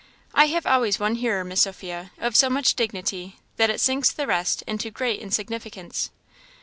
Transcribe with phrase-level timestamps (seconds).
[0.33, 4.25] "I have always one hearer, Miss Sophia, of so much dignity, that it sinks the
[4.25, 6.09] rest into great insignificance."